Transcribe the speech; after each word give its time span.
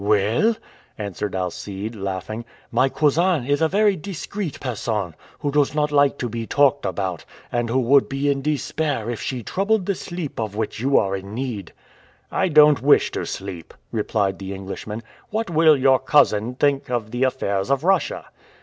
"Well," 0.03 0.55
answered 0.97 1.35
Alcide, 1.35 1.93
laughing, 1.95 2.43
"my 2.71 2.89
cousin 2.89 3.45
is 3.45 3.61
a 3.61 3.67
very 3.67 3.95
discreet 3.95 4.59
person, 4.59 5.13
who 5.37 5.51
does 5.51 5.75
not 5.75 5.91
like 5.91 6.17
to 6.17 6.27
be 6.27 6.47
talked 6.47 6.87
about, 6.87 7.23
and 7.51 7.69
who 7.69 7.77
would 7.81 8.09
be 8.09 8.27
in 8.27 8.41
despair 8.41 9.11
if 9.11 9.21
she 9.21 9.43
troubled 9.43 9.85
the 9.85 9.93
sleep 9.93 10.39
of 10.39 10.55
which 10.55 10.79
you 10.79 10.97
are 10.97 11.15
in 11.15 11.35
need." 11.35 11.71
"I 12.31 12.47
don't 12.47 12.81
wish 12.81 13.11
to 13.11 13.27
sleep," 13.27 13.75
replied 13.91 14.39
the 14.39 14.55
Englishman. 14.55 15.03
"What 15.29 15.51
will 15.51 15.77
your 15.77 15.99
cousin 15.99 16.55
think 16.55 16.89
of 16.89 17.11
the 17.11 17.21
affairs 17.21 17.69
of 17.69 17.83
Russia?" 17.83 18.25